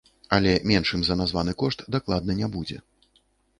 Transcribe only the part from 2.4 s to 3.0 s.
не будзе.